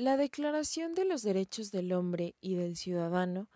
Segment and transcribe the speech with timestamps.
[0.00, 3.50] La Declaración de los Derechos del Hombre y del Ciudadano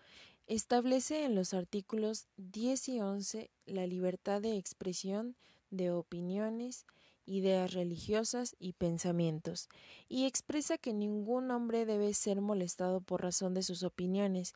[0.47, 5.37] establece en los artículos 10 y 11 la libertad de expresión
[5.71, 6.85] de opiniones,
[7.25, 9.71] ideas religiosas y pensamientos,
[10.07, 14.53] y expresa que ningún hombre debe ser molestado por razón de sus opiniones,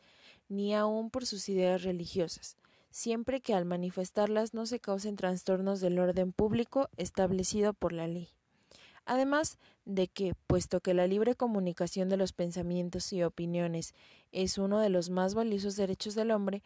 [0.51, 2.59] ni aun por sus ideas religiosas,
[2.91, 8.29] siempre que al manifestarlas no se causen trastornos del orden público establecido por la ley.
[9.09, 9.57] Además
[9.87, 13.95] de que, puesto que la libre comunicación de los pensamientos y opiniones
[14.33, 16.63] es uno de los más valiosos derechos del hombre,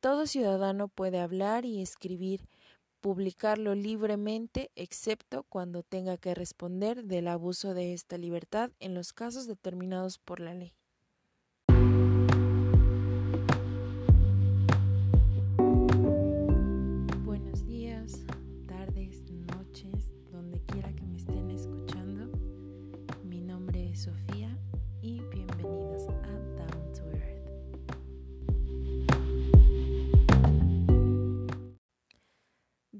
[0.00, 2.48] todo ciudadano puede hablar y escribir,
[3.00, 9.46] publicarlo libremente, excepto cuando tenga que responder del abuso de esta libertad en los casos
[9.46, 10.72] determinados por la ley.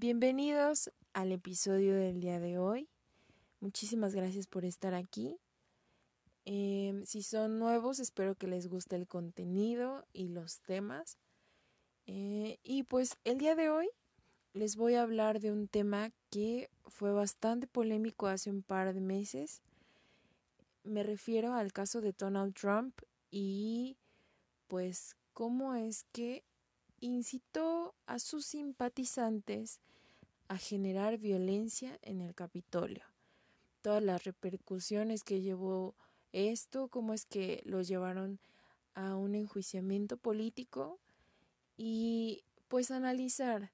[0.07, 2.91] Bienvenidos al episodio del día de hoy.
[3.61, 5.39] Muchísimas gracias por estar aquí.
[6.45, 11.17] Em, si son nuevos, espero que les guste el contenido y los temas.
[12.05, 13.89] Eh, y pues el día de hoy
[14.53, 19.01] les voy a hablar de un tema que fue bastante polémico hace un par de
[19.01, 19.63] meses.
[20.83, 22.95] Me refiero al caso de Donald Trump
[23.31, 23.97] y
[24.69, 26.45] pues cómo es que
[27.01, 29.81] incitó a sus simpatizantes
[30.49, 33.05] a generar violencia en el Capitolio.
[33.83, 35.95] Todas las repercusiones que llevó
[36.33, 38.41] esto, cómo es que lo llevaron
[38.95, 40.99] a un enjuiciamiento político
[41.77, 43.73] y pues analizar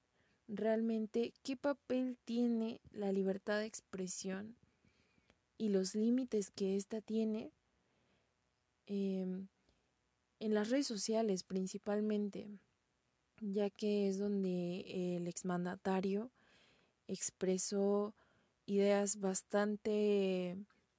[0.48, 4.57] realmente qué papel tiene la libertad de expresión
[5.59, 7.53] y los límites que ésta tiene
[8.87, 9.48] em,
[10.41, 12.48] en las redes sociales principalmente,
[13.41, 16.30] ya que es donde el exmandatario
[17.11, 18.15] expresó
[18.67, 20.57] ideas bastante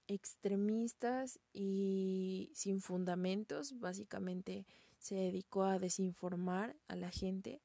[0.08, 3.80] extremistas y sin fundamentos.
[3.80, 4.66] Básicamente
[5.00, 7.62] se dedicó a desinformar a la gente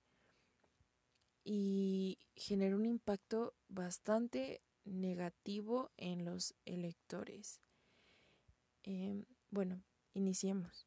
[1.44, 7.60] y generó un impacto bastante negativo en los electores.
[8.84, 9.82] Em, bueno,
[10.14, 10.86] iniciemos.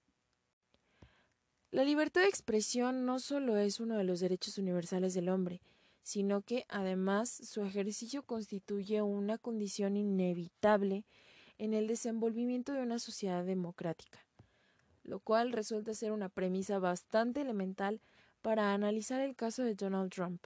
[1.72, 5.62] La libertad de expresión no solo es uno de los derechos universales del hombre,
[6.10, 11.06] sino que además su ejercicio constituye una condición inevitable
[11.60, 14.26] en el desenvolvimiento de una sociedad democrática,
[15.04, 18.02] lo cual resulta ser una premisa bastante elemental
[18.42, 20.44] para analizar el caso de Donald Trump.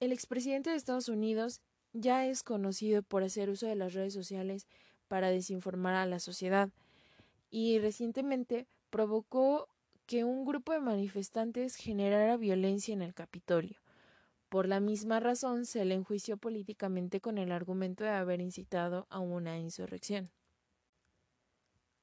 [0.00, 1.60] El expresidente de Estados Unidos
[1.92, 4.66] ya es conocido por hacer uso de las redes sociales
[5.08, 6.70] para desinformar a la sociedad
[7.50, 9.68] y recientemente provocó
[10.06, 13.78] que un grupo de manifestantes generara violencia en el Capitolio,
[14.48, 19.18] por la misma razón se le enjuició políticamente con el argumento de haber incitado a
[19.18, 20.30] una insurrección.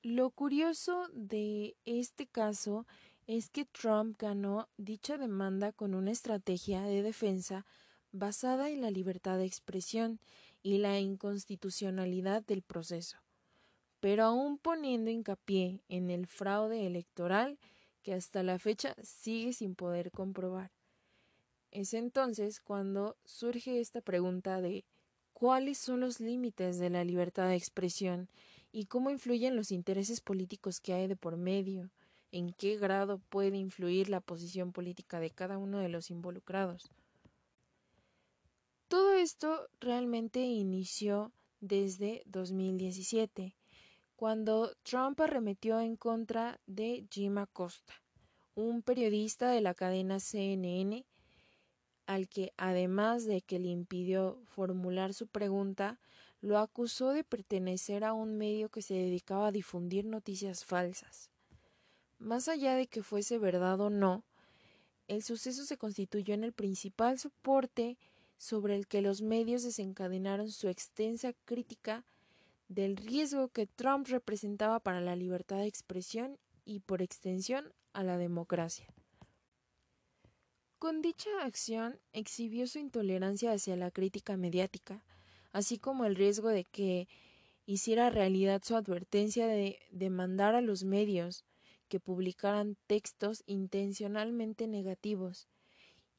[0.04, 2.86] Lo curioso de este caso
[3.26, 7.66] es que Trump ganó dicha demanda con una estrategia de defensa
[8.12, 10.20] basada en la libertad de expresión
[10.62, 13.18] y la inconstitucionalidad del proceso,
[14.00, 17.58] pero aún poniendo hincapié en el fraude electoral
[18.04, 20.72] que hasta la fecha sigue sin poder comprobar.
[21.76, 24.86] Es entonces cuando surge esta pregunta de
[25.34, 28.30] cuáles son los límites de la libertad de expresión
[28.72, 31.92] y cómo influyen los intereses políticos que hay de por medio,
[32.32, 36.90] en qué grado puede influir la posición política de cada uno de los involucrados.
[38.88, 43.54] Todo esto realmente inició desde 2017,
[44.16, 47.96] cuando Trump arremetió en contra de Jim Acosta,
[48.56, 51.06] un periodista de la cadena CNN
[52.08, 56.00] al que, además de que le impidió formular su pregunta,
[56.42, 61.30] lo acusó de pertenecer a un medio que se dedicaba a difundir noticias falsas.
[62.20, 64.24] Más allá de que fuese verdad o no,
[65.08, 67.98] el suceso se constituyó en el principal soporte
[68.38, 72.06] sobre el que los medios desencadenaron su extensa crítica
[72.68, 78.18] del riesgo que Trump representaba para la libertad de expresión y, por extensión, a la
[78.18, 78.95] democracia.
[80.86, 85.04] Con dicha acción exhibió su intolerancia hacia la crítica mediática,
[85.52, 87.08] así como el riesgo de que
[87.66, 91.44] hiciera realidad su advertencia de demandar a los medios
[91.88, 95.48] que publicaran textos intencionalmente negativos.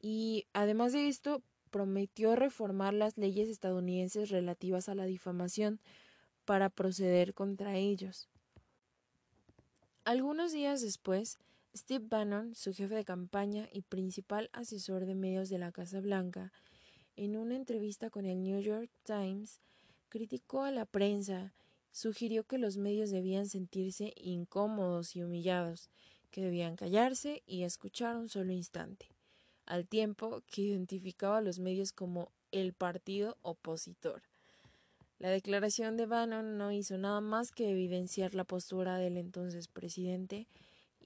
[0.03, 5.79] Y además de esto, prometió reformar las leyes estadounidenses relativas a la difamación
[6.45, 8.29] para proceder contra ellos.
[10.03, 11.39] Algunos días después,
[11.77, 16.53] Steve Bannon, su jefe de campaña y principal asesor de medios de la Casa Blanca,
[17.17, 19.61] en una entrevista con el New York Times,
[20.09, 21.55] criticó a la prensa,
[21.93, 25.91] sugirió que los medios debían sentirse incómodos y humillados,
[26.31, 29.09] que debían callarse y escuchar un solo instante,
[29.67, 34.23] al tiempo que identificaba a los medios como el partido opositor.
[35.19, 40.47] La declaración de Bannon no hizo nada más que evidenciar la postura del entonces presidente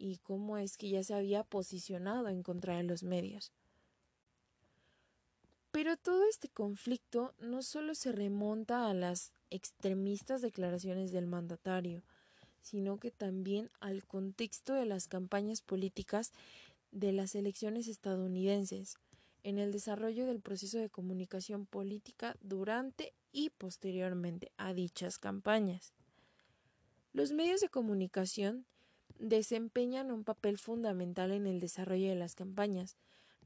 [0.00, 3.52] y cómo es que ya se había posicionado en contra de los medios.
[5.70, 12.02] Pero todo este conflicto no solo se remonta a las extremistas declaraciones del mandatario,
[12.62, 16.32] sino que también al contexto de las campañas políticas
[16.90, 18.96] de las elecciones estadounidenses,
[19.42, 25.92] en el desarrollo del proceso de comunicación política durante y posteriormente a dichas campañas.
[27.12, 28.66] Los medios de comunicación
[29.20, 32.96] desempeñan un papel fundamental en el desarrollo de las campañas,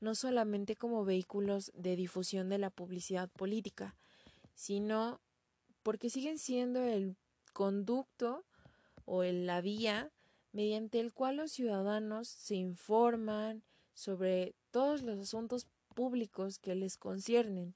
[0.00, 3.96] no solamente como vehículos de difusión de la publicidad política,
[4.54, 5.20] sino
[5.82, 7.16] porque siguen siendo el
[7.52, 8.44] conducto
[9.04, 10.10] o la vía
[10.52, 13.62] mediante el cual los ciudadanos se informan
[13.92, 17.74] sobre todos los asuntos públicos que les conciernen.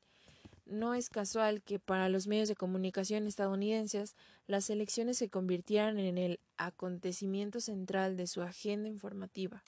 [0.68, 4.14] No es casual que para los medios de comunicación estadounidenses
[4.46, 9.64] las elecciones se convirtieran en el acontecimiento central de su agenda informativa.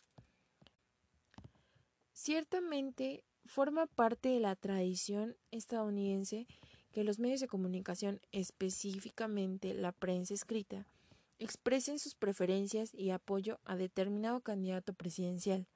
[2.13, 6.47] Ciertamente forma parte de la tradición estadounidense
[6.93, 10.87] que los medios de comunicación, específicamente la prensa escrita,
[11.39, 15.67] expresen sus preferencias y apoyo a determinado candidato presidencial.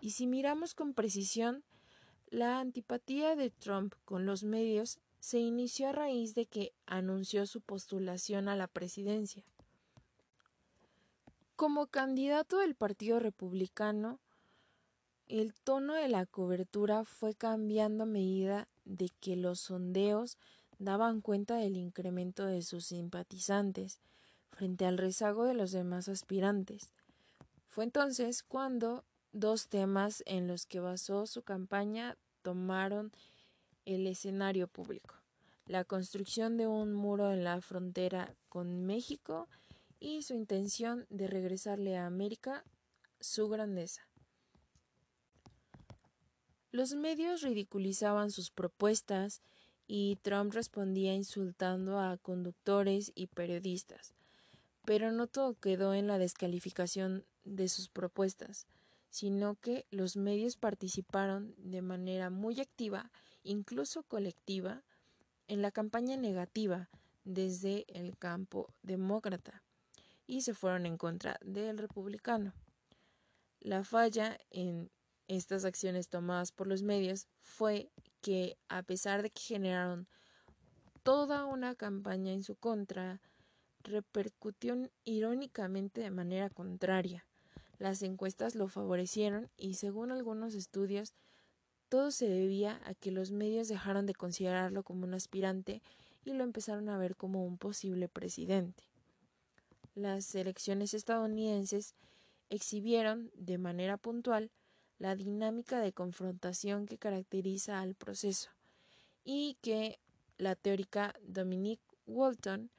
[0.00, 1.62] Y si miramos con precisión,
[2.30, 7.60] la antipatía de Trump con los medios se inició a raíz de que anunció su
[7.60, 9.44] postulación a la presidencia.
[11.56, 14.20] Como candidato del Partido Republicano,
[15.28, 20.38] el tono de la cobertura fue cambiando a medida de que los sondeos
[20.78, 24.00] daban cuenta del incremento de sus simpatizantes
[24.50, 26.92] frente al rezago de los demás aspirantes.
[27.66, 33.12] Fue entonces cuando dos temas en los que basó su campaña tomaron
[33.84, 35.20] el escenario público
[35.70, 39.48] la construcción de un muro en la frontera con México
[40.00, 42.64] y su intención de regresarle a América
[43.20, 44.08] su grandeza.
[46.72, 49.42] Los medios ridiculizaban sus propuestas
[49.86, 54.12] y Trump respondía insultando a conductores y periodistas.
[54.84, 58.66] Pero no todo quedó en la descalificación de sus propuestas,
[59.10, 63.10] sino que los medios participaron de manera muy activa,
[63.42, 64.82] incluso colectiva,
[65.48, 66.88] en la campaña negativa
[67.24, 69.62] desde el campo demócrata
[70.26, 72.54] y se fueron en contra del republicano.
[73.58, 74.90] La falla en
[75.26, 77.90] estas acciones tomadas por los medios fue
[78.20, 80.08] que, a pesar de que generaron
[81.02, 83.20] toda una campaña en su contra,
[83.82, 87.26] repercutió irónicamente de manera contraria.
[87.80, 91.14] Las encuestas lo favorecieron y, según algunos estudios,
[91.88, 95.80] todo se debía a que los medios dejaron de considerarlo como un aspirante
[96.22, 98.84] y lo empezaron a ver como un posible presidente.
[99.94, 101.94] Las elecciones estadounidenses
[102.50, 104.50] exhibieron de manera puntual
[104.98, 108.50] la dinámica de confrontación que caracteriza al proceso
[109.24, 109.98] y que
[110.36, 112.70] la teórica Dominique Walton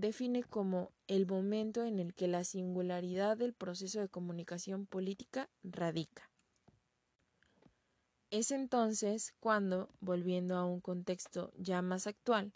[0.00, 6.30] define como el momento en el que la singularidad del proceso de comunicación política radica.
[8.30, 12.52] Es entonces cuando, volviendo a un contexto ya más actual,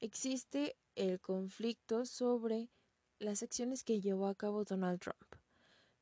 [0.00, 2.70] existe el conflicto sobre
[3.18, 5.22] las acciones que llevó a cabo Donald Trump.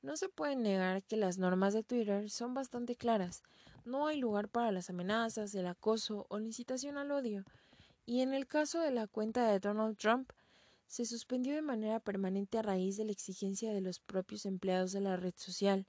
[0.03, 3.43] No se puede negar que las normas de Twitter son bastante claras.
[3.85, 7.45] No hay lugar para las amenazas, el acoso o la incitación al odio.
[8.07, 10.31] Y en el caso de la cuenta de Donald Trump,
[10.89, 15.03] se suspendió de manera permanente a raíz de la exigencia de los propios empleados de
[15.03, 15.87] la red social,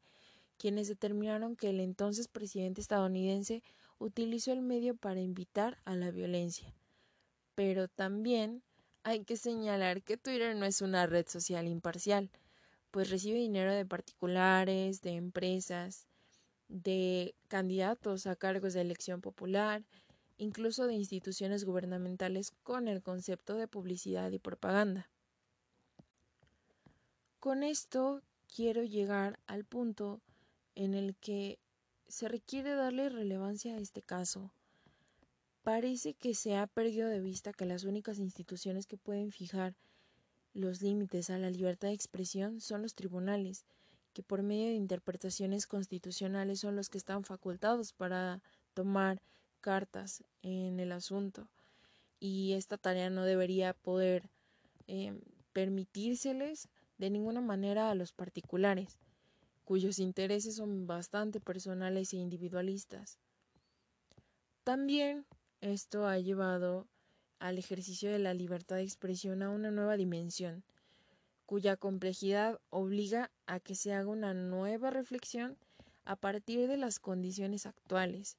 [0.58, 3.64] quienes determinaron que el entonces presidente estadounidense
[3.98, 6.76] utilizó el medio para invitar a la violencia.
[7.56, 8.62] Pero también
[9.04, 12.30] hay que señalar que Twitter no es una red social imparcial,
[12.92, 16.08] pues recibe dinero de particulares, de empresas,
[16.68, 19.86] de candidatos a cargos de elección popular,
[20.40, 25.10] incluso de instituciones gubernamentales con el concepto de publicidad y propaganda.
[27.40, 30.22] Con esto quiero llegar al punto
[30.76, 31.60] en el que
[32.08, 34.52] se requiere darle relevancia a este caso.
[35.62, 39.76] Parece que se ha perdido de vista que las únicas instituciones que pueden fijar
[40.54, 43.66] los límites a la libertad de expresión son los tribunales,
[44.14, 48.42] que por medio de interpretaciones constitucionales son los que están facultados para
[48.74, 49.22] tomar
[49.60, 51.48] cartas en el asunto.
[52.20, 54.30] Y esta tarea no debería poder
[54.88, 55.20] eh,
[55.54, 59.00] permitírseles de ninguna manera a los particulares,
[59.64, 63.20] cuyos intereses son bastante personales e individualistas.
[64.64, 65.26] También
[65.62, 66.88] esto ha llevado
[67.40, 70.64] al ejercicio de la libertad de expresión a una nueva dimensión,
[71.46, 75.58] cuya complejidad obliga a que se haga una nueva reflexión
[76.06, 78.36] a partir de las condiciones actuales,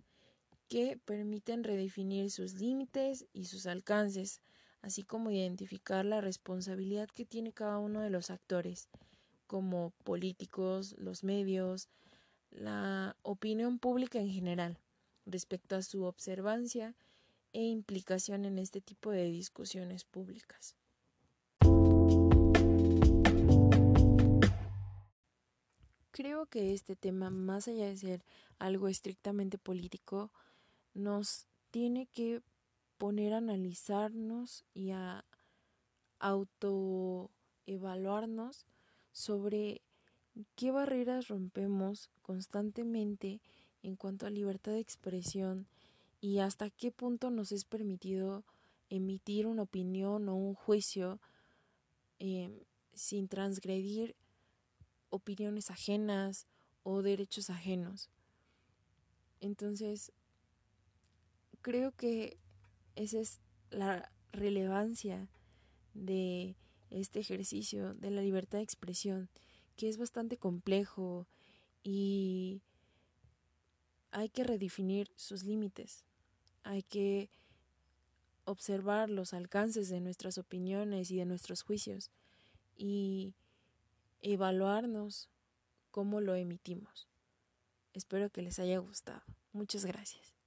[0.70, 4.40] que permiten redefinir sus límites y sus alcances,
[4.82, 8.88] así como identificar la responsabilidad que tiene cada uno de los actores,
[9.48, 11.88] como políticos, los medios,
[12.52, 14.78] la opinión pública en general,
[15.26, 16.94] respecto a su observancia
[17.52, 20.76] e implicación en este tipo de discusiones públicas.
[26.12, 28.24] Creo que este tema, más allá de ser
[28.60, 30.30] algo estrictamente político,
[30.94, 32.42] nos tiene que
[32.98, 35.24] poner a analizarnos y a
[36.18, 38.66] autoevaluarnos
[39.12, 39.80] sobre
[40.54, 43.40] qué barreras rompemos constantemente
[43.82, 45.66] en cuanto a libertad de expresión
[46.20, 48.44] y hasta qué punto nos es permitido
[48.90, 51.20] emitir una opinión o un juicio
[52.18, 52.60] em,
[52.92, 54.16] sin transgredir
[55.08, 56.46] opiniones ajenas
[56.82, 58.10] o derechos ajenos.
[59.40, 60.12] Entonces,
[61.62, 62.38] creo que
[62.96, 63.40] esa es
[63.70, 65.28] la relevancia
[65.94, 66.56] de
[66.90, 69.28] este ejercicio de la libertad de expresión,
[69.76, 71.26] que es bastante complejo
[71.82, 72.62] y
[74.10, 76.04] hay que redefinir sus límites,
[76.62, 77.30] hay que
[78.44, 82.10] observar los alcances de nuestras opiniones y de nuestros juicios
[82.76, 83.34] y
[84.20, 85.28] evaluarnos
[85.90, 87.08] cómo lo emitimos.
[87.92, 89.22] Espero que les haya gustado.
[89.52, 90.39] Muchas gracias.